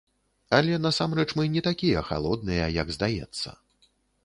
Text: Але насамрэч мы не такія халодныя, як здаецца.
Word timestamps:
Але 0.59 0.79
насамрэч 0.85 1.25
мы 1.41 1.45
не 1.57 1.61
такія 1.69 2.03
халодныя, 2.09 2.65
як 2.81 2.87
здаецца. 2.99 3.49